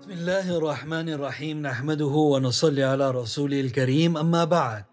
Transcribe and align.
بسم 0.00 0.10
الله 0.10 0.56
الرحمن 0.56 1.08
الرحيم. 1.08 1.62
نحمده 1.62 2.14
ونصلي 2.32 2.82
على 2.82 3.10
رسوله 3.10 3.60
الكريم. 3.60 4.16
أما 4.16 4.44
بعد 4.44 4.84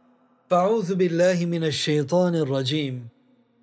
فأعوذ 0.49 0.95
بالله 0.95 1.45
من 1.45 1.63
الشيطان 1.63 2.35
الرجيم. 2.35 3.07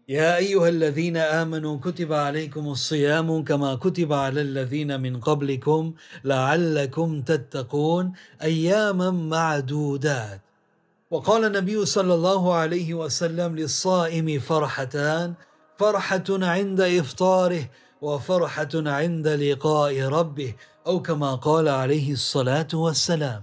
يا 0.09 0.36
أيها 0.36 0.68
الذين 0.68 1.16
آمنوا 1.16 1.79
كتب 1.84 2.12
عليكم 2.12 2.64
الصيام 2.68 3.45
كما 3.45 3.75
كتب 3.75 4.12
على 4.12 4.41
الذين 4.41 5.00
من 5.00 5.20
قبلكم 5.20 5.93
لعلكم 6.25 7.22
تتقون 7.22 8.12
أياما 8.42 9.11
معدودات. 9.11 10.40
وقال 11.11 11.45
النبي 11.45 11.84
صلى 11.84 12.14
الله 12.14 12.54
عليه 12.54 12.95
وسلم 12.95 13.56
للصائم 13.56 14.38
فرحتان 14.40 15.34
فرحة 15.76 16.29
عند 16.30 16.80
إفطاره 16.80 17.64
وفرحة 18.02 18.74
عند 18.74 19.29
لقاء 19.29 20.00
ربه. 20.00 20.55
أو 20.87 21.02
كما 21.02 21.34
قال 21.34 21.69
عليه 21.69 22.12
الصلاة 22.12 22.69
والسلام 22.74 23.42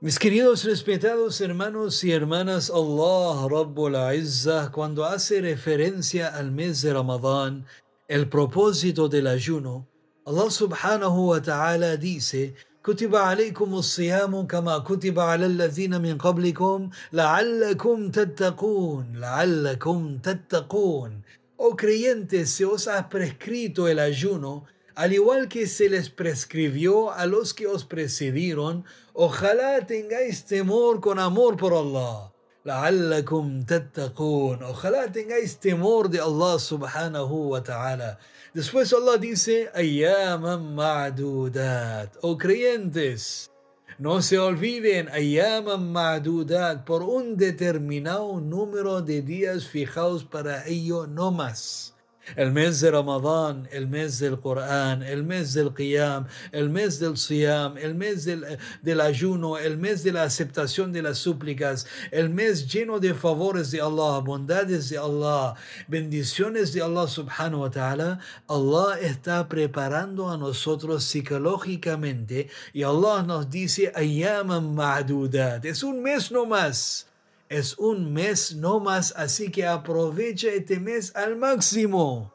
Mis 0.00 0.18
queridos 0.18 0.64
respetados 0.66 1.40
hermanos 1.40 2.04
y 2.04 2.12
hermanas, 2.12 2.68
Allah 2.68 3.48
Rabbul 3.48 3.96
Izzah, 4.14 4.70
cuando 4.70 5.06
hace 5.06 5.40
referencia 5.40 6.28
al 6.28 6.50
mes 6.50 6.82
de 6.82 6.92
Ramadán, 6.92 7.64
el 8.06 8.28
propósito 8.28 9.08
del 9.08 9.26
ayuno, 9.26 9.86
Allah 10.26 10.50
subhanahu 10.50 11.28
wa 11.28 11.40
ta'ala 11.40 11.96
dice, 11.96 12.54
كتب 12.84 13.16
عليكم 13.16 13.74
الصيام 13.74 14.46
كما 14.46 14.78
كتب 14.78 15.18
على 15.18 15.46
الذين 15.46 16.02
من 16.02 16.18
قبلكم 16.18 16.90
لعلكم 17.12 18.10
تتقون 18.10 19.16
لعلكم 19.16 20.18
تتقون 20.18 21.22
Oh 21.56 21.76
creyentes, 21.76 22.50
se 22.50 22.66
os 22.66 22.88
ha 22.88 23.08
prescrito 23.08 23.88
el 23.88 24.00
ayuno, 24.00 24.66
al 24.95 25.13
igual 25.13 25.47
que 25.47 25.67
se 25.67 25.89
les 25.89 26.09
prescribió 26.09 27.11
a 27.11 27.25
los 27.25 27.53
que 27.53 27.67
os 27.67 27.85
precedieron, 27.85 28.85
ojalá 29.13 29.85
tengáis 29.85 30.45
temor 30.45 30.99
con 30.99 31.19
amor 31.19 31.55
por 31.57 31.73
Allah. 31.73 32.31
لعلكم 32.65 33.63
تتقون. 33.63 34.63
Ojalá 34.63 35.11
tengáis 35.11 35.57
temor 35.59 36.09
de 36.09 36.19
Allah 36.19 36.59
subhanahu 36.59 37.49
wa 37.51 37.63
ta'ala. 37.63 38.19
Después 38.53 38.93
Allah 38.93 39.17
dice, 39.17 39.69
ayyaman 39.73 40.75
ma'dudat. 40.75 42.17
Oh 42.21 42.37
creyentes, 42.37 43.49
no 43.97 44.21
se 44.21 44.37
olviden, 44.37 45.07
ayyaman 45.09 45.91
ma'dudat, 45.91 46.85
por 46.85 47.03
un 47.03 47.37
determinado 47.37 48.39
número 48.41 49.01
de 49.01 49.21
días 49.21 49.65
fijados 49.65 50.25
para 50.25 50.65
ello 50.67 51.07
no 51.07 51.31
más. 51.31 51.92
El 52.36 52.52
mes 52.52 52.80
de 52.80 52.90
Ramadán, 52.90 53.68
el 53.70 53.86
mes 53.86 54.18
del 54.18 54.40
Corán, 54.40 55.02
el 55.02 55.24
mes 55.24 55.52
del 55.54 55.74
Qiyam, 55.74 56.26
el 56.52 56.70
mes 56.70 56.98
del 56.98 57.16
Siyam, 57.16 57.76
el 57.76 57.94
mes 57.94 58.24
del, 58.24 58.58
del, 58.82 59.00
ayuno, 59.00 59.58
el 59.58 59.76
mes 59.76 60.02
de 60.02 60.12
la 60.12 60.22
aceptación 60.24 60.92
de 60.92 61.02
las 61.02 61.18
súplicas, 61.18 61.86
el 62.10 62.30
mes 62.30 62.66
lleno 62.66 62.98
de 62.98 63.14
favores 63.14 63.70
de 63.70 63.80
Allah, 63.80 64.20
bondades 64.20 64.88
de 64.88 64.98
Allah, 64.98 65.54
bendiciones 65.86 66.72
de 66.72 66.82
Allah 66.82 67.06
subhanahu 67.06 67.62
wa 67.62 67.70
ta'ala, 67.70 68.20
Allah 68.48 68.98
está 69.00 69.48
preparando 69.48 70.30
a 70.30 70.36
nosotros 70.36 71.04
psicológicamente 71.04 72.48
y 72.72 72.82
Allah 72.82 73.22
nos 73.22 73.50
dice, 73.50 73.92
ayyaman 73.94 74.74
ma'dudat, 74.74 75.64
es 75.64 75.82
un 75.82 76.02
mes 76.02 76.32
no 76.32 76.46
más. 76.46 77.06
Es 77.48 77.78
un 77.78 78.12
mes 78.12 78.56
no 78.56 78.80
más, 78.80 79.12
así 79.16 79.50
que 79.50 79.66
aprovecha 79.66 80.48
este 80.48 80.80
mes 80.80 81.14
al 81.14 81.36
máximo. 81.36 82.32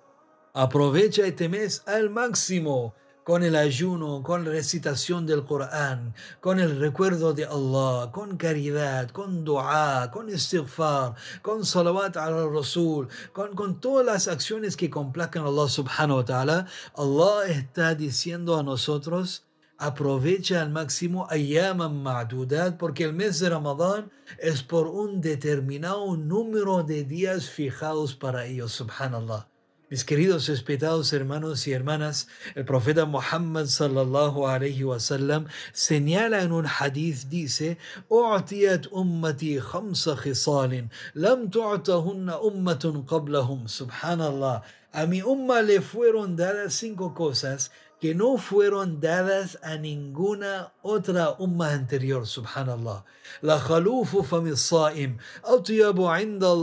Aprovecha 0.54 1.26
este 1.26 1.50
mes 1.50 1.84
al 1.86 2.10
máximo 2.10 2.94
con 3.24 3.44
el 3.44 3.56
ayuno, 3.56 4.24
con 4.24 4.44
la 4.44 4.50
recitación 4.50 5.28
del 5.28 5.46
Corán, 5.46 6.16
con 6.42 6.60
el 6.60 6.80
recuerdo 6.80 7.34
de 7.34 7.46
Allah, 7.46 8.12
con 8.12 8.38
caridad, 8.38 9.12
con 9.12 9.44
dua, 9.46 10.10
con 10.12 10.30
istighfar, 10.30 11.14
con 11.44 11.64
salawat 11.64 12.18
al 12.18 12.52
Rasul, 12.52 13.08
con, 13.32 13.54
con 13.54 13.80
todas 13.80 14.06
las 14.06 14.28
acciones 14.28 14.76
que 14.76 14.90
complazcan 14.90 15.44
a 15.44 15.48
Allah 15.48 15.68
subhanahu 15.68 16.18
wa 16.18 16.26
ta'ala. 16.26 16.66
Allah 16.96 17.48
está 17.50 17.94
diciendo 17.94 18.58
a 18.58 18.64
nosotros, 18.64 19.46
Aprovecha 19.82 20.62
al 20.62 20.72
máximo 20.72 21.26
Ayaman 21.30 22.04
Ma'dudad 22.04 22.76
porque 22.78 23.06
el 23.06 23.14
mes 23.14 23.40
de 23.40 23.48
Ramadán 23.50 24.12
es 24.38 24.62
por 24.62 24.88
un 24.88 25.22
determinado 25.22 26.18
número 26.18 26.84
de 26.84 27.06
días 27.06 27.50
fijados 27.50 28.14
para 28.14 28.46
ellos, 28.46 28.74
subhanallah. 28.74 29.48
Mis 29.90 30.04
queridos 30.04 30.50
respetados 30.50 31.14
hermanos 31.14 31.66
y 31.66 31.72
hermanas, 31.72 32.28
el 32.56 32.66
profeta 32.66 33.06
Muhammad 33.06 33.68
sallallahu 33.68 34.48
alayhi 34.48 34.84
wasallam 34.84 35.48
señala 35.72 36.44
en 36.44 36.52
un 36.52 36.66
hadith, 36.68 37.30
dice, 37.30 37.78
"U'tiyat 38.10 38.88
ummati 38.92 39.62
khamsa 39.62 40.18
khisalin, 40.18 40.92
lam 41.14 41.50
tu'tahunna 41.50 42.38
ummatun 42.44 43.06
qablahum." 43.06 43.70
Subhanallah. 43.70 44.62
A 44.92 45.06
mi 45.06 45.22
umma 45.22 45.62
le 45.62 45.82
fueron 45.82 46.36
dadas 46.36 46.74
cinco 46.74 47.14
cosas 47.14 47.72
que 48.00 48.16
no 48.16 48.38
fueron 48.38 49.02
dadas 49.02 49.60
a 49.62 49.76
ninguna 49.76 50.74
otra 50.82 51.36
umma 51.38 51.74
anterior, 51.74 52.26
subhanallah. 52.26 53.04
La 53.42 53.60
khalufu 53.60 54.24
fami 54.24 54.56
saim, 54.56 55.18
atyabu 55.44 56.08
inda 56.22 56.56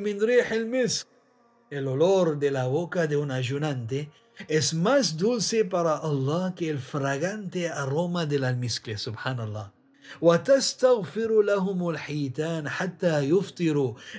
min 0.00 0.20
rih 0.20 0.46
al 0.50 0.66
misk. 0.66 1.08
El 1.70 1.88
olor 1.88 2.38
de 2.38 2.50
la 2.50 2.66
boca 2.66 3.08
de 3.08 3.16
un 3.16 3.32
ayunante 3.32 4.10
es 4.48 4.74
más 4.74 5.16
dulce 5.16 5.64
para 5.64 5.96
Allah 5.96 6.54
que 6.54 6.70
el 6.70 6.78
fragante 6.78 7.68
aroma 7.68 8.26
del 8.26 8.44
almizcle, 8.44 8.96
subhanallah. 8.96 9.73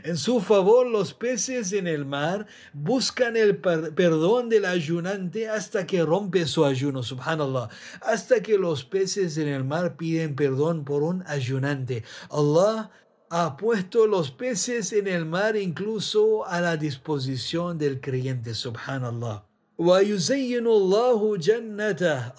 En 0.03 0.17
su 0.17 0.41
favor, 0.41 0.87
los 0.87 1.13
peces 1.13 1.73
en 1.73 1.87
el 1.87 2.05
mar 2.05 2.45
buscan 2.73 3.37
el 3.37 3.57
perdón 3.57 4.49
del 4.49 4.65
ayunante 4.65 5.49
hasta 5.49 5.85
que 5.85 6.03
rompe 6.03 6.45
su 6.45 6.65
ayuno, 6.65 7.03
subhanallah. 7.03 7.69
Hasta 8.01 8.41
que 8.41 8.57
los 8.57 8.83
peces 8.83 9.37
en 9.37 9.47
el 9.47 9.63
mar 9.63 9.95
piden 9.97 10.35
perdón 10.35 10.85
por 10.85 11.03
un 11.03 11.23
ayunante. 11.27 12.03
Allah 12.29 12.91
ha 13.29 13.57
puesto 13.57 14.07
los 14.07 14.31
peces 14.31 14.93
en 14.93 15.07
el 15.07 15.25
mar 15.25 15.55
incluso 15.55 16.45
a 16.45 16.61
la 16.61 16.77
disposición 16.77 17.77
del 17.77 17.99
creyente, 17.99 18.53
subhanallah. 18.53 19.44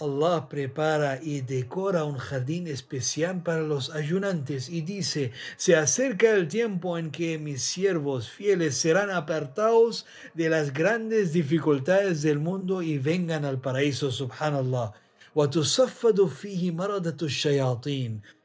Allah 0.00 0.48
prepara 0.48 1.20
y 1.22 1.42
decora 1.42 2.04
un 2.04 2.16
jardín 2.16 2.66
especial 2.66 3.42
para 3.42 3.60
los 3.60 3.90
ayunantes 3.90 4.70
y 4.70 4.80
dice, 4.80 5.32
se 5.58 5.76
acerca 5.76 6.32
el 6.32 6.48
tiempo 6.48 6.96
en 6.96 7.10
que 7.10 7.36
mis 7.38 7.60
siervos 7.60 8.30
fieles 8.30 8.78
serán 8.78 9.10
apartados 9.10 10.06
de 10.32 10.48
las 10.48 10.72
grandes 10.72 11.34
dificultades 11.34 12.22
del 12.22 12.38
mundo 12.38 12.80
y 12.80 12.96
vengan 12.96 13.44
al 13.44 13.60
paraíso, 13.60 14.10
subhanallah. 14.10 14.94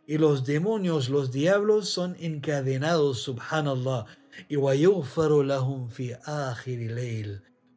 Y 0.06 0.18
los 0.18 0.46
demonios, 0.46 1.08
los 1.08 1.32
diablos 1.32 1.88
son 1.88 2.18
encadenados, 2.20 3.22
subhanallah. 3.22 4.06
Y 4.50 4.58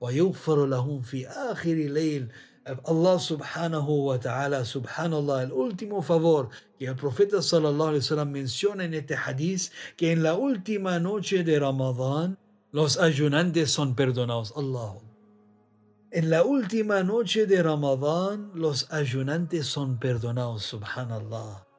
وَيُغْفَرُ 0.05 0.67
لَهُمْ 0.67 1.01
فِي 1.03 1.27
آخِرِ 1.27 1.77
لَيْلٍ 1.89 2.29
Allah 2.67 3.21
subhanahu 3.21 4.07
wa 4.09 4.17
ta'ala, 4.17 4.65
subhanallah, 4.65 5.43
el 5.43 5.53
último 5.53 6.01
favor 6.03 6.49
que 6.79 6.87
el 6.87 6.97
profeta 6.97 7.43
sallallahu 7.43 7.93
alaihi 7.93 8.05
wasallam 8.05 8.31
menciona 8.33 8.85
en 8.85 8.95
este 8.95 9.15
hadith, 9.15 9.71
que 9.99 10.13
en 10.13 10.23
la 10.23 10.35
última 10.35 10.99
noche 10.99 11.45
de 11.45 11.61
Ramadán 11.61 12.39
los 12.73 12.97
ayunantes 12.97 13.71
son 13.71 13.95
perdonados. 13.95 14.55
Allah. 14.57 14.95
En 16.11 16.31
la 16.31 16.43
última 16.43 17.03
noche 17.03 17.45
de 17.45 17.63
Ramadán 17.63 18.51
los 18.55 18.91
ayunantes 18.91 19.67
son 19.67 19.99
perdonados, 19.99 20.63
subhanallah. 20.63 21.74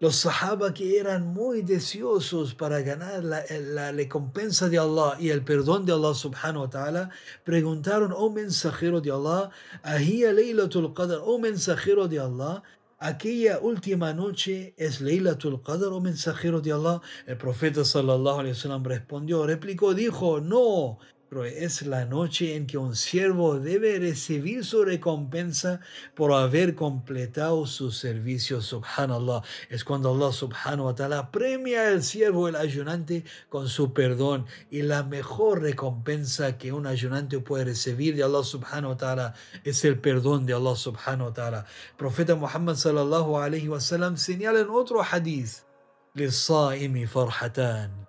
Los 0.00 0.16
sahaba 0.16 0.72
que 0.72 0.98
eran 0.98 1.26
muy 1.34 1.62
deseosos 1.62 2.54
para 2.54 2.82
ganar 2.82 3.24
la, 3.24 3.42
la, 3.50 3.90
recompensa 3.90 4.68
de 4.68 4.78
Allah 4.78 5.16
y 5.18 5.30
el 5.30 5.42
perdón 5.42 5.86
de 5.86 5.92
Allah 5.92 6.14
subhanahu 6.14 6.62
wa 6.62 6.70
ta'ala, 6.70 7.10
preguntaron, 7.44 8.12
oh 8.16 8.30
mensajero 8.30 9.00
de 9.00 9.10
Allah, 9.10 9.50
ahía 9.82 10.32
Laylatul 10.32 10.94
Qadr, 10.94 11.20
oh 11.24 11.40
mensajero 11.40 12.06
de 12.06 12.20
Allah, 12.20 12.62
aquella 13.00 13.58
última 13.58 14.12
noche 14.12 14.72
es 14.76 15.00
Laylatul 15.00 15.62
Qadr, 15.62 15.92
oh 15.92 16.00
mensajero 16.00 16.60
de 16.60 16.72
Allah. 16.72 17.00
El 17.26 17.36
profeta 17.36 17.84
sallallahu 17.84 18.38
alayhi 18.38 18.54
wa 18.54 18.62
sallam 18.62 18.84
respondió, 18.84 19.46
replicó, 19.46 19.94
dijo, 19.94 20.40
no, 20.40 20.98
pero 21.33 21.45
es 21.45 21.81
la 21.81 22.05
noche 22.05 22.55
en 22.55 22.67
que 22.67 22.77
un 22.77 22.95
siervo 22.95 23.59
debe 23.59 23.97
recibir 23.97 24.63
su 24.63 24.85
recompensa 24.85 25.79
por 26.13 26.31
haber 26.31 26.75
completado 26.75 27.65
su 27.65 27.89
servicio, 27.89 28.61
subhanallah. 28.61 29.41
Es 29.67 29.83
cuando 29.83 30.11
Allah 30.11 30.31
subhanahu 30.31 30.85
wa 30.85 30.93
ta'ala 30.93 31.31
premia 31.31 31.87
al 31.87 32.03
siervo, 32.03 32.47
el 32.47 32.55
ayunante, 32.55 33.23
con 33.49 33.67
su 33.67 33.93
perdón. 33.93 34.45
Y 34.69 34.83
la 34.83 35.01
mejor 35.01 35.63
recompensa 35.63 36.59
que 36.59 36.71
un 36.71 36.85
ayunante 36.85 37.39
puede 37.39 37.65
recibir 37.65 38.15
de 38.15 38.21
Allah 38.21 38.43
subhanahu 38.43 38.91
wa 38.91 38.97
ta'ala 38.97 39.33
es 39.63 39.83
el 39.85 39.97
perdón 39.97 40.45
de 40.45 40.53
Allah 40.53 40.75
subhanahu 40.75 41.29
wa 41.29 41.33
ta'ala. 41.33 41.65
Profeta 41.97 42.35
Muhammad 42.35 42.75
sallallahu 42.75 43.39
alayhi 43.39 43.69
wa 43.69 43.79
sallam 43.81 44.17
señala 44.17 44.59
en 44.59 44.69
otro 44.69 45.01
hadith, 45.01 45.63
للصائم 46.15 47.05
فرحتان 47.05 48.06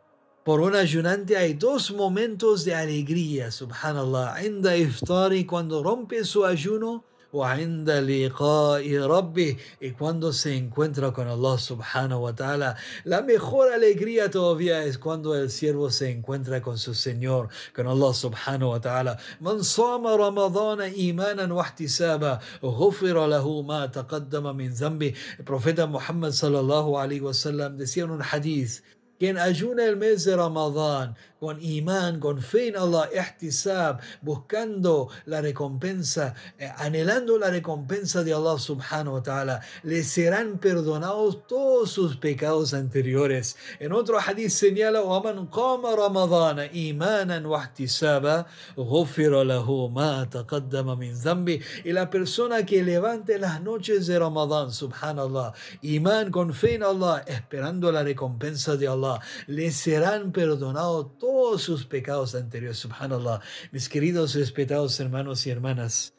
por 0.50 0.62
un 0.62 0.74
ayunante 0.74 1.38
hay 1.38 1.54
dos 1.54 1.92
momentos 1.92 2.66
de 2.66 2.74
alegría, 2.74 3.52
subhanallah. 3.52 4.44
Inda 4.44 4.76
iftari 4.76 5.46
cuando 5.46 5.84
rompe 5.84 6.26
su 6.26 6.44
ayuno 6.44 7.04
inda 7.32 8.02
liqa'i 8.02 8.98
rabbi 8.98 9.56
y 9.80 9.92
cuando 9.92 10.34
se 10.34 10.58
encuentra 10.58 11.14
con 11.14 11.28
Allah 11.28 11.56
subhanahu 11.56 12.24
wa 12.24 12.34
ta'ala. 12.34 12.76
La 13.04 13.22
mejor 13.22 13.72
alegría 13.72 14.32
todavía 14.32 14.84
es 14.86 14.98
cuando 14.98 15.36
el 15.36 15.52
siervo 15.52 15.92
se 15.92 16.10
encuentra 16.10 16.64
con 16.64 16.80
su 16.80 16.96
Señor, 16.96 17.50
con 17.76 17.86
Allah 17.86 18.12
subhanahu 18.12 18.72
wa 18.72 18.82
ta'ala. 18.82 19.20
Sama 19.62 20.18
ramadana 20.18 20.88
imanan 20.88 21.52
wa 21.52 21.64
ihtisaba 21.64 22.40
ghufira 22.64 23.28
lahu 23.28 23.64
ma 23.64 23.88
taqaddama 23.92 24.56
min 24.56 24.76
zambi. 24.76 25.14
El 25.38 25.46
profeta 25.46 25.86
Muhammad 25.86 26.32
sallallahu 26.32 26.98
alaihi 26.98 27.22
wasallam 27.22 27.78
decía 27.78 28.06
en 28.06 28.10
un 28.10 28.24
hadith 28.24 28.82
quien 29.19 29.39
ayuna 29.39 29.85
el 29.85 29.97
mes 29.97 30.25
de 30.25 30.37
Ramadán 30.37 31.17
con 31.45 31.63
imán, 31.63 32.21
con 32.21 32.41
fe 32.41 32.69
en 32.69 32.77
Allah, 32.79 33.11
ihtisab, 33.13 34.01
buscando 34.23 35.11
la 35.27 35.43
recompensa, 35.43 36.35
eh, 36.59 36.73
anhelando 36.79 37.37
la 37.37 37.51
recompensa 37.51 38.25
de 38.25 38.33
Allah 38.33 38.59
subhanahu 38.59 39.17
wa 39.17 39.23
ta'ala, 39.23 39.61
le 39.83 40.03
serán 40.03 40.57
perdonados 40.57 41.47
todos 41.47 41.91
sus 41.91 42.17
pecados 42.17 42.73
anteriores. 42.73 43.57
En 43.79 43.93
otro 43.93 44.19
hadith 44.19 44.49
señala, 44.49 45.03
وَمَنْ 45.03 45.51
قَامَ 45.51 45.85
رَمَضَانَ 45.85 46.71
إِيمَانًا 46.73 47.47
وَاحْتِسَابًا 47.47 48.47
غُفِرَ 48.79 49.45
لَهُ 49.45 49.69
مَا 49.93 50.25
تَقَدَّمَ 50.25 50.97
مِنْ 50.97 51.13
ذَنْبِ 51.13 51.61
Y 51.85 51.93
la 51.93 52.09
persona 52.09 52.65
que 52.65 52.83
levante 52.83 53.39
las 53.39 53.61
noches 53.61 54.07
de 54.07 54.19
Ramadán, 54.19 54.73
subhanallah, 54.73 55.53
imán 55.83 56.31
con 56.31 56.55
fe 56.55 56.77
en 56.77 56.85
Allah, 56.85 57.23
esperando 57.27 57.93
la 57.93 58.03
recompensa 58.03 58.77
de 58.77 58.89
Allah, 58.89 59.08
le 59.48 59.72
serán 59.72 60.32
perdonados 60.32 61.18
todos 61.18 61.40
todos 61.40 61.62
sus 61.62 61.86
pecados 61.86 62.36
anteriores. 62.36 62.78
Subhanallah. 62.78 63.42
Mis 63.72 63.88
queridos 63.88 64.36
respetados 64.36 65.00
hermanos 65.00 65.48
y 65.48 65.50
hermanas. 65.50 66.14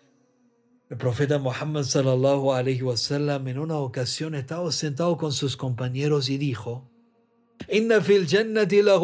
El 0.89 0.97
profeta 0.97 1.39
Muhammad 1.39 1.85
sallallahu 1.85 2.53
alayhi 2.53 2.83
wasallam 2.83 3.47
en 3.47 3.59
una 3.59 3.77
ocasión 3.77 4.35
estaba 4.35 4.73
sentado 4.73 5.17
con 5.17 5.33
sus 5.33 5.57
compañeros 5.57 6.29
y 6.31 6.39
dijo: 6.39 6.91
Inna 7.69 8.01
fil 8.01 8.27
jannati 8.27 8.83
la 8.83 8.99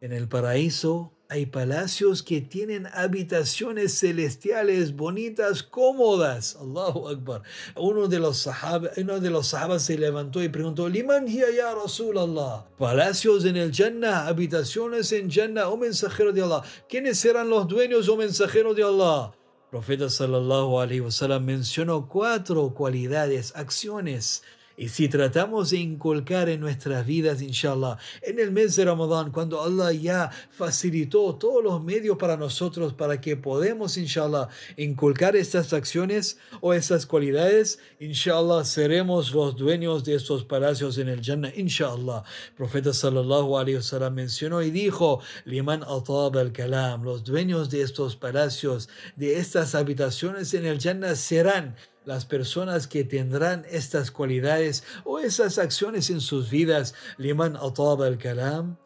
En 0.00 0.12
el 0.12 0.28
paraíso 0.28 1.13
hay 1.34 1.46
palacios 1.46 2.22
que 2.22 2.40
tienen 2.40 2.86
habitaciones 2.94 3.98
celestiales 3.98 4.94
bonitas, 4.94 5.64
cómodas. 5.64 6.54
Allahu 6.54 7.08
Akbar. 7.08 7.42
Uno 7.74 8.06
de 8.06 8.20
los 8.20 8.38
sahabas, 8.38 8.96
uno 8.98 9.18
de 9.18 9.30
los 9.30 9.52
se 9.78 9.98
levantó 9.98 10.40
y 10.40 10.48
preguntó, 10.48 10.88
Liman 10.88 11.26
hiya 11.26 11.46
ya 11.50 11.74
Rasulallah. 11.74 12.66
Palacios 12.78 13.44
en 13.46 13.56
el 13.56 13.72
Jannah, 13.74 14.28
habitaciones 14.28 15.10
en 15.10 15.28
Jannah, 15.28 15.68
oh 15.70 15.76
mensajero 15.76 16.30
de 16.32 16.42
Allah. 16.42 16.62
¿Quiénes 16.88 17.18
serán 17.18 17.48
los 17.48 17.66
dueños, 17.66 18.08
oh 18.08 18.16
mensajero 18.16 18.72
de 18.72 18.84
Allah? 18.84 19.32
profeta 19.72 20.08
sallallahu 20.08 20.78
alaihi 20.78 21.00
wasallam 21.00 21.44
mencionó 21.44 22.08
cuatro 22.08 22.72
cualidades, 22.74 23.52
acciones 23.56 24.44
y 24.76 24.88
si 24.88 25.08
tratamos 25.08 25.70
de 25.70 25.78
inculcar 25.78 26.48
en 26.48 26.60
nuestras 26.60 27.06
vidas, 27.06 27.40
inshallah, 27.42 27.96
en 28.22 28.40
el 28.40 28.50
mes 28.50 28.74
de 28.74 28.84
Ramadán, 28.84 29.30
cuando 29.30 29.62
Allah 29.62 29.92
ya 29.92 30.30
facilitó 30.50 31.34
todos 31.36 31.62
los 31.62 31.82
medios 31.82 32.16
para 32.16 32.36
nosotros 32.36 32.92
para 32.92 33.20
que 33.20 33.36
podamos, 33.36 33.96
inshallah, 33.96 34.48
inculcar 34.76 35.36
estas 35.36 35.72
acciones 35.72 36.38
o 36.60 36.74
estas 36.74 37.06
cualidades, 37.06 37.78
inshallah, 38.00 38.64
seremos 38.64 39.32
los 39.32 39.56
dueños 39.56 40.04
de 40.04 40.16
estos 40.16 40.44
palacios 40.44 40.98
en 40.98 41.08
el 41.08 41.22
Jannah, 41.22 41.52
inshallah. 41.54 42.24
Profeta 42.56 42.92
sallallahu 42.92 43.56
alaihi 43.56 43.76
wasallam 43.76 44.14
mencionó 44.14 44.60
y 44.60 44.72
dijo, 44.72 45.20
liman 45.44 45.84
atab 45.84 46.36
al 46.36 46.52
kalam, 46.52 47.04
los 47.04 47.22
dueños 47.22 47.70
de 47.70 47.82
estos 47.82 48.16
palacios, 48.16 48.88
de 49.14 49.38
estas 49.38 49.76
habitaciones 49.76 50.52
en 50.54 50.66
el 50.66 50.80
Jannah 50.80 51.14
serán 51.14 51.76
las 52.04 52.26
personas 52.26 52.86
que 52.86 53.04
tendrán 53.04 53.64
estas 53.70 54.10
cualidades 54.10 54.84
o 55.04 55.18
esas 55.18 55.58
acciones 55.58 56.10
en 56.10 56.20
sus 56.20 56.50
vidas, 56.50 56.94
liman 57.16 57.56
ataba 57.56 58.06
al 58.06 58.18
kalam, 58.18 58.76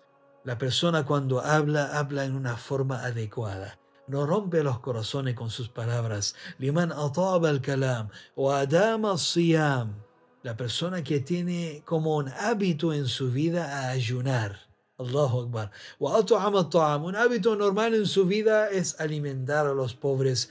la 0.45 0.59
persona 0.59 1.05
cuando 1.05 1.41
habla, 1.41 1.99
habla 1.99 2.25
en 2.25 2.35
una 2.35 2.57
forma 2.57 3.05
adecuada. 3.05 3.79
No 4.07 4.25
rompe 4.25 4.63
los 4.63 4.81
corazones 4.81 5.35
con 5.35 5.51
sus 5.51 5.69
palabras. 5.69 6.35
Liman 6.59 6.93
ataba 6.93 7.51
al 7.51 7.61
kalam 7.61 8.09
o 8.35 8.53
adama 8.53 9.19
siyam. 9.19 10.03
La 10.43 10.57
persona 10.57 11.03
que 11.03 11.21
tiene 11.21 11.83
como 11.85 12.17
un 12.17 12.29
hábito 12.29 12.95
en 12.95 13.07
su 13.07 13.31
vida 13.31 13.81
a 13.81 13.91
ayunar 13.91 14.68
Allahu 14.99 15.43
Akbar. 15.43 15.71
Un 16.01 17.17
hábito 17.17 17.55
normal 17.55 17.95
en 17.95 18.07
su 18.07 18.27
vida 18.27 18.69
es 18.69 18.99
alimentar 19.01 19.67
a 19.67 19.73
los 19.73 19.95
pobres. 19.95 20.51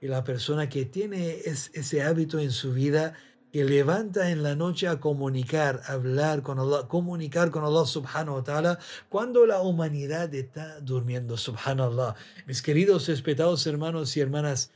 Y 0.00 0.06
la 0.06 0.24
persona 0.24 0.68
que 0.68 0.84
tiene 0.84 1.38
ese 1.44 2.02
hábito 2.02 2.38
en 2.38 2.52
su 2.52 2.72
vida, 2.72 3.14
que 3.52 3.64
levanta 3.64 4.30
en 4.30 4.42
la 4.42 4.54
noche 4.54 4.88
a 4.88 5.00
comunicar, 5.00 5.80
hablar 5.86 6.42
con 6.42 6.58
Allah, 6.58 6.88
comunicar 6.88 7.50
con 7.50 7.64
Allah 7.64 7.86
subhanahu 7.86 8.36
wa 8.36 8.44
ta'ala, 8.44 8.78
cuando 9.08 9.46
la 9.46 9.60
humanidad 9.60 10.34
está 10.34 10.80
durmiendo, 10.80 11.36
subhanallah. 11.36 12.16
Mis 12.46 12.62
queridos 12.62 13.06
respetados 13.08 13.66
hermanos 13.66 14.16
y 14.16 14.20
hermanas, 14.20 14.72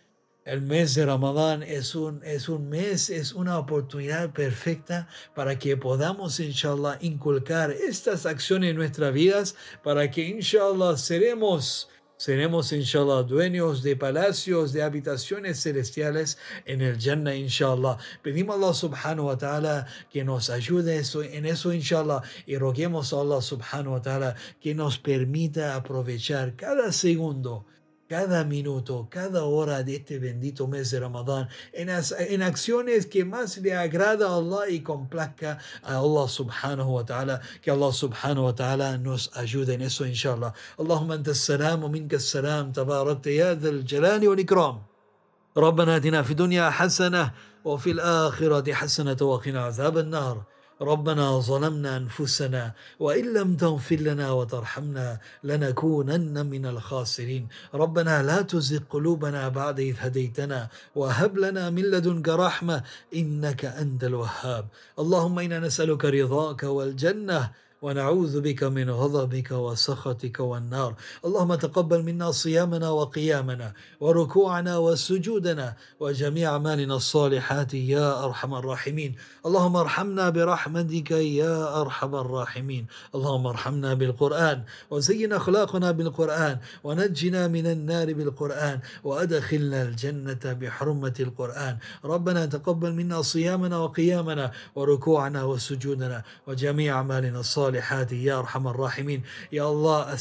el 0.48 0.62
mes 0.62 0.94
de 0.94 1.04
Ramadán 1.04 1.62
es 1.62 1.94
un, 1.94 2.22
es 2.24 2.48
un 2.48 2.70
mes, 2.70 3.10
es 3.10 3.34
una 3.34 3.58
oportunidad 3.58 4.32
perfecta 4.32 5.06
para 5.34 5.58
que 5.58 5.76
podamos, 5.76 6.40
inshallah, 6.40 6.96
inculcar 7.02 7.70
estas 7.70 8.24
acciones 8.24 8.70
en 8.70 8.76
nuestras 8.76 9.12
vidas, 9.12 9.56
para 9.84 10.10
que, 10.10 10.26
inshallah, 10.26 10.96
seremos, 10.96 11.90
seremos, 12.16 12.72
inshallah, 12.72 13.24
dueños 13.24 13.82
de 13.82 13.94
palacios, 13.94 14.72
de 14.72 14.82
habitaciones 14.82 15.62
celestiales 15.62 16.38
en 16.64 16.80
el 16.80 16.98
Jannah, 16.98 17.34
inshallah. 17.34 17.98
Pedimos 18.22 18.56
a 18.56 18.58
Allah 18.58 18.74
subhanahu 18.74 19.26
wa 19.26 19.36
ta'ala 19.36 19.86
que 20.10 20.24
nos 20.24 20.48
ayude 20.48 21.02
en 21.30 21.44
eso, 21.44 21.74
inshallah, 21.74 22.22
y 22.46 22.56
roguemos 22.56 23.12
a 23.12 23.20
Allah 23.20 23.42
subhanahu 23.42 23.92
wa 23.92 24.00
ta'ala 24.00 24.34
que 24.62 24.74
nos 24.74 24.96
permita 24.98 25.74
aprovechar 25.74 26.56
cada 26.56 26.90
segundo 26.90 27.66
cada 28.07 28.43
minuto, 28.43 29.07
cada 29.09 29.45
hora 29.45 29.81
de 29.81 29.95
este 29.95 30.19
bendito 30.19 30.67
mes 30.67 30.91
de 30.91 30.99
Ramadán 30.99 31.47
en, 31.71 31.89
en, 31.89 32.41
acciones 32.43 33.07
que 33.07 33.25
más 33.25 33.57
le 33.57 33.73
agrada 33.73 34.27
a 34.27 34.35
Allah 34.35 34.69
y 34.69 34.81
complazca 34.81 35.57
a 35.81 35.97
Allah 35.97 36.27
subhanahu 36.27 36.91
wa 36.93 37.05
ta'ala. 37.05 37.41
Que 37.61 37.71
Allah 37.71 37.91
subhanahu 37.91 38.45
wa 38.45 38.53
ta'ala 38.53 38.97
nos 38.97 39.31
ayude 39.35 39.73
en 39.73 39.81
eso, 39.81 40.05
inshallah. 40.05 40.53
Allahumma 40.77 41.15
anta 41.15 41.33
salam 41.33 41.81
wa 41.81 41.89
minka 41.89 42.19
salam. 42.19 42.71
Tabarakta 42.71 43.31
ya 43.31 43.55
dhal 43.55 43.83
jalali 43.83 44.27
wal 44.27 44.39
ikram. 44.39 44.79
ربنا 45.57 45.97
اتنا 45.97 46.23
في 46.23 46.31
الدنيا 46.31 46.69
حسنه 46.69 47.31
وفي 47.65 47.91
الاخره 47.91 48.73
حسنه 48.73 49.17
وقنا 49.21 49.61
عذاب 49.61 49.97
النار 49.97 50.43
ربنا 50.82 51.40
ظلمنا 51.40 51.96
أنفسنا 51.96 52.72
وإن 53.00 53.34
لم 53.34 53.56
تغفر 53.56 53.96
لنا 53.96 54.30
وترحمنا 54.32 55.18
لنكونن 55.44 56.46
من 56.46 56.66
الخاسرين. 56.66 57.48
ربنا 57.74 58.22
لا 58.22 58.42
تزغ 58.42 58.80
قلوبنا 58.90 59.48
بعد 59.48 59.80
إذ 59.80 59.94
هديتنا 59.98 60.68
وهب 60.94 61.38
لنا 61.38 61.70
من 61.70 61.82
لدنك 61.82 62.28
رحمة 62.28 62.82
إنك 63.14 63.64
أنت 63.64 64.04
الوهاب. 64.04 64.64
اللهم 64.98 65.38
إنا 65.38 65.58
نسألك 65.58 66.04
رضاك 66.04 66.62
والجنة 66.62 67.50
ونعوذ 67.82 68.40
بك 68.40 68.62
من 68.64 68.90
غضبك 68.90 69.50
وسخطك 69.50 70.40
والنار. 70.40 70.94
اللهم 71.24 71.54
تقبل 71.54 72.02
منا 72.02 72.30
صيامنا 72.30 72.90
وقيامنا 72.90 73.72
وركوعنا 74.00 74.78
وسجودنا 74.78 75.76
وجميع 76.00 76.52
أعمالنا 76.52 76.96
الصالحات 76.96 77.74
يا 77.74 78.24
أرحم 78.24 78.54
الراحمين. 78.54 79.14
اللهم 79.46 79.76
ارحمنا 79.76 80.30
برحمتك 80.30 81.10
يا 81.10 81.80
أرحم 81.80 82.14
الراحمين. 82.14 82.86
اللهم 83.14 83.46
ارحمنا 83.46 83.94
بالقرآن 83.94 84.62
وزين 84.90 85.32
أخلاقنا 85.32 85.90
بالقرآن 85.90 86.56
ونجنا 86.84 87.48
من 87.48 87.66
النار 87.66 88.12
بالقرآن 88.12 88.80
وأدخلنا 89.04 89.82
الجنة 89.82 90.44
بحرمة 90.44 91.16
القرآن. 91.20 91.78
ربنا 92.04 92.46
تقبل 92.46 92.92
منا 92.92 93.22
صيامنا 93.22 93.78
وقيامنا 93.78 94.52
وركوعنا 94.74 95.44
وسجودنا 95.44 96.22
وجميع 96.46 96.96
أعمالنا 96.96 97.40
الصالحات 97.40 97.67
الصالحات 97.68 98.12
يا 98.12 98.38
أرحم 98.38 98.68
الراحمين. 98.68 99.22
يا 99.52 99.64
الله 99.68 100.16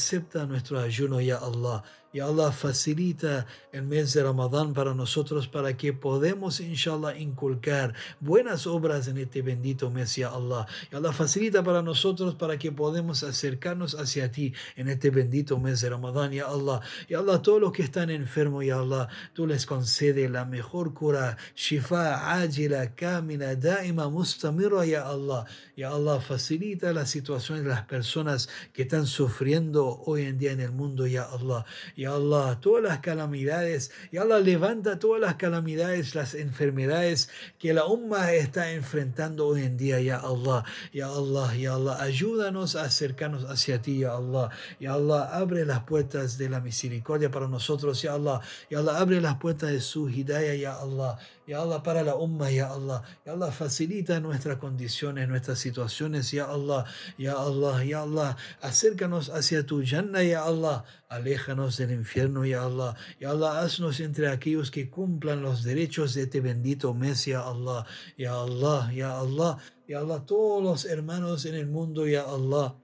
nuestro 0.46 0.76
ayuno 0.78 1.18
يا 1.20 1.48
الله. 1.48 1.82
Y 2.10 2.20
Allah 2.20 2.52
facilita 2.52 3.46
el 3.70 3.82
mes 3.82 4.14
de 4.14 4.22
Ramadán 4.22 4.72
para 4.72 4.94
nosotros 4.94 5.46
para 5.46 5.76
que 5.76 5.92
podamos, 5.92 6.58
inshallah, 6.58 7.18
inculcar 7.18 7.94
buenas 8.18 8.66
obras 8.66 9.08
en 9.08 9.18
este 9.18 9.42
bendito 9.42 9.90
mes, 9.90 10.16
ya 10.16 10.30
Allah. 10.30 10.66
Y 10.90 10.96
Allah 10.96 11.12
facilita 11.12 11.62
para 11.62 11.82
nosotros 11.82 12.34
para 12.34 12.58
que 12.58 12.72
podamos 12.72 13.22
acercarnos 13.22 13.94
hacia 13.94 14.32
ti 14.32 14.54
en 14.76 14.88
este 14.88 15.10
bendito 15.10 15.58
mes 15.58 15.82
de 15.82 15.90
Ramadán, 15.90 16.32
ya 16.32 16.46
Allah. 16.46 16.80
Y 17.08 17.14
Allah, 17.14 17.42
todos 17.42 17.60
los 17.60 17.72
que 17.72 17.82
están 17.82 18.08
enfermos, 18.08 18.64
ya 18.64 18.78
Allah, 18.78 19.08
tú 19.34 19.46
les 19.46 19.66
concede 19.66 20.30
la 20.30 20.46
mejor 20.46 20.94
cura, 20.94 21.36
shifa, 21.54 22.40
ágila, 22.40 22.94
kamina, 22.94 23.54
daima, 23.54 24.08
mustamira, 24.08 24.86
ya 24.86 25.06
Allah. 25.06 25.44
Ya 25.76 25.90
Allah, 25.90 26.20
facilita 26.20 26.92
la 26.94 27.04
situación 27.04 27.62
de 27.62 27.68
las 27.68 27.82
personas 27.82 28.48
que 28.72 28.82
están 28.82 29.06
sufriendo 29.06 30.00
hoy 30.06 30.22
en 30.22 30.38
día 30.38 30.52
en 30.52 30.60
el 30.60 30.72
mundo, 30.72 31.06
ya 31.06 31.24
Allah. 31.24 31.66
Ya 31.98 32.14
Allah, 32.14 32.60
todas 32.60 32.84
las 32.84 33.00
calamidades, 33.00 33.90
Ya 34.12 34.22
Allah 34.22 34.38
levanta 34.38 35.00
todas 35.00 35.20
las 35.20 35.34
calamidades, 35.34 36.14
las 36.14 36.36
enfermedades 36.36 37.28
que 37.58 37.74
la 37.74 37.86
umma 37.86 38.30
está 38.34 38.70
enfrentando 38.70 39.48
hoy 39.48 39.62
en 39.64 39.76
día, 39.76 40.00
Ya 40.00 40.18
Allah, 40.18 40.62
Ya 40.92 41.08
Allah, 41.08 41.56
Ya 41.56 41.74
Allah, 41.74 42.00
ayúdanos 42.00 42.76
a 42.76 42.84
acercarnos 42.84 43.46
hacia 43.50 43.82
ti, 43.82 43.98
Ya 43.98 44.14
Allah, 44.14 44.48
Ya 44.78 44.92
Allah, 44.94 45.24
abre 45.32 45.66
las 45.66 45.80
puertas 45.82 46.38
de 46.38 46.48
la 46.48 46.60
misericordia 46.60 47.32
para 47.32 47.48
nosotros, 47.48 48.00
Ya 48.00 48.14
Allah, 48.14 48.42
Ya 48.70 48.78
Allah, 48.78 49.00
abre 49.00 49.20
las 49.20 49.38
puertas 49.38 49.72
de 49.72 49.80
su 49.80 50.08
hidayah, 50.08 50.54
Ya 50.54 50.74
Allah, 50.76 51.18
Ya 51.48 51.62
Allah, 51.62 51.82
para 51.82 52.02
la 52.02 52.14
umma, 52.14 52.50
Ya 52.50 52.68
Allah, 52.68 53.02
Ya 53.24 53.32
Allah, 53.32 53.50
facilita 53.50 54.20
nuestras 54.20 54.58
condiciones, 54.58 55.26
nuestras 55.28 55.58
situaciones, 55.58 56.30
Ya 56.30 56.44
Allah, 56.44 56.84
Ya 57.16 57.32
Allah, 57.40 57.82
Ya 57.82 58.02
Allah, 58.02 58.36
acércanos 58.60 59.30
hacia 59.30 59.64
tu 59.64 59.82
Jannah, 59.82 60.22
Ya 60.22 60.44
Allah, 60.44 60.84
aléjanos 61.08 61.78
del 61.78 61.92
infierno, 61.92 62.44
ya 62.44 62.64
Allah. 62.64 62.96
Ya 63.18 63.30
Allah, 63.30 63.60
haznos 63.60 63.98
entre 64.00 64.28
aquellos 64.28 64.70
que 64.70 64.90
cumplan 64.90 65.40
los 65.40 65.64
derechos 65.64 66.12
de 66.12 66.24
este 66.24 66.42
bendito 66.42 66.92
mes, 66.92 67.24
ya 67.24 67.40
Allah. 67.40 67.86
Ya 68.18 68.34
Allah, 68.34 68.92
ya 68.92 69.18
Allah, 69.18 69.56
ya 69.88 70.00
Allah, 70.00 70.26
todos 70.26 70.62
los 70.62 70.84
hermanos 70.84 71.46
en 71.46 71.54
el 71.54 71.66
mundo, 71.66 72.06
ya 72.06 72.24
Allah 72.24 72.76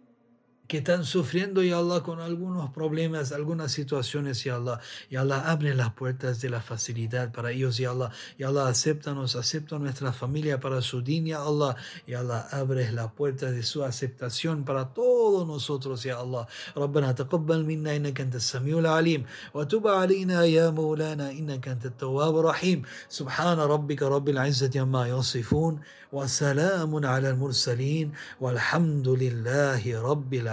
que 0.69 0.77
están 0.77 1.03
sufriendo, 1.03 1.63
ya 1.63 1.79
Allah, 1.79 2.03
con 2.03 2.19
algunos 2.21 2.69
problemas, 2.69 3.31
algunas 3.31 3.71
situaciones, 3.71 4.43
ya 4.43 4.57
Allah. 4.57 4.79
Ya 5.09 5.21
Allah, 5.21 5.49
abre 5.49 5.73
las 5.73 5.93
puertas 5.93 6.41
de 6.41 6.49
la 6.51 6.61
facilidad 6.61 7.31
para 7.31 7.49
ellos, 7.51 7.77
ya 7.77 7.89
Allah. 7.89 8.11
Ya 8.37 8.49
Allah, 8.49 8.67
acéptanos, 8.67 9.35
acepta 9.35 9.79
nuestra 9.79 10.13
familia 10.13 10.59
para 10.59 10.83
su 10.83 11.01
din, 11.01 11.25
ya 11.25 11.41
Allah. 11.41 11.75
Ya 12.05 12.19
Allah, 12.19 12.47
abre 12.51 12.91
la 12.91 13.11
puerta 13.11 13.49
de 13.49 13.63
su 13.63 13.83
aceptación 13.83 14.63
para 14.63 14.93
todos 14.93 15.47
nosotros, 15.47 16.03
ya 16.03 16.19
Allah. 16.19 16.47
ربنا 16.77 17.11
تقبل 17.17 17.65
منا 17.65 17.95
إنك 17.95 18.21
أنت 18.21 18.35
السميع 18.35 18.77
العليم 18.79 19.25
وتب 19.53 19.87
علينا 19.87 20.45
يا 20.45 20.69
مولانا 20.69 21.31
إنك 21.31 21.67
أنت 21.67 21.85
التواب 21.85 22.37
الرحيم 22.39 22.83
سبحان 23.09 23.57
ربك 23.57 24.03
رب 24.03 24.29
العزة 24.29 24.71
عما 24.81 25.07
يصفون 25.07 25.81
وسلام 26.13 27.05
على 27.05 27.29
المرسلين 27.29 28.11
والحمد 28.41 29.07
لله 29.07 30.01
رب 30.01 30.33
العالمين 30.33 30.52